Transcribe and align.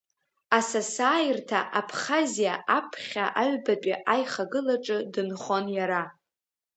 Асасааирҭа 0.57 1.59
Абхазиа 1.79 2.53
аԥхьа 2.77 3.25
аҩбатәи 3.41 3.95
аихагылаҿы 4.13 4.97
дынхон 5.13 5.65
иара. 5.77 6.01